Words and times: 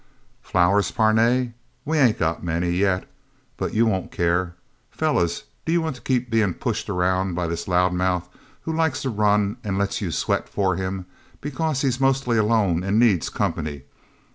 "Flowers, 0.41 0.89
Parnay? 0.89 1.51
We 1.85 1.99
ain't 1.99 2.17
got 2.17 2.43
many, 2.43 2.71
yet. 2.71 3.07
But 3.55 3.75
you 3.75 3.85
won't 3.85 4.11
care... 4.11 4.55
Fellas 4.89 5.43
do 5.63 5.71
you 5.71 5.79
want 5.79 5.95
to 5.97 6.01
keep 6.01 6.31
being 6.31 6.55
pushed 6.55 6.89
around 6.89 7.35
by 7.35 7.45
this 7.45 7.67
loud 7.67 7.93
mouth 7.93 8.27
who 8.61 8.73
likes 8.73 9.03
to 9.03 9.11
run 9.11 9.57
and 9.63 9.77
lets 9.77 10.01
you 10.01 10.09
sweat 10.09 10.49
for 10.49 10.75
him, 10.75 11.05
because 11.39 11.81
he's 11.83 12.01
mostly 12.01 12.39
alone 12.39 12.81
and 12.81 12.97
needs 12.99 13.29
company? 13.29 13.83